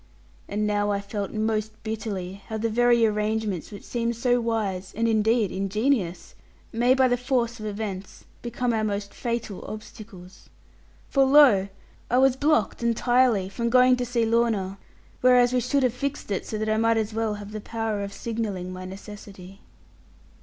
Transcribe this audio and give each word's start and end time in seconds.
And 0.49 0.65
now 0.65 0.89
I 0.89 0.99
felt 0.99 1.29
most 1.31 1.73
bitterly 1.83 2.41
how 2.47 2.57
the 2.57 2.71
very 2.71 3.05
arrangements 3.05 3.69
which 3.71 3.83
seemed 3.83 4.15
so 4.15 4.39
wise, 4.41 4.95
and 4.97 5.07
indeed 5.07 5.51
ingenious, 5.51 6.33
may 6.73 6.95
by 6.95 7.07
the 7.07 7.17
force 7.17 7.59
of 7.59 7.67
events 7.67 8.23
become 8.41 8.73
our 8.73 8.83
most 8.83 9.13
fatal 9.13 9.63
obstacles. 9.67 10.49
For 11.07 11.23
lo! 11.23 11.67
I 12.09 12.17
was 12.17 12.35
blocked 12.35 12.81
entirely 12.81 13.47
from 13.47 13.69
going 13.69 13.95
to 13.97 14.05
see 14.07 14.25
Lorna; 14.25 14.79
whereas 15.21 15.53
we 15.53 15.59
should 15.59 15.83
have 15.83 15.93
fixed 15.93 16.31
it 16.31 16.47
so 16.47 16.57
that 16.57 16.67
I 16.67 16.73
as 16.95 17.13
well 17.13 17.33
might 17.33 17.37
have 17.37 17.51
the 17.51 17.61
power 17.61 18.03
of 18.03 18.11
signalling 18.11 18.73
my 18.73 18.85
necessity. 18.85 19.59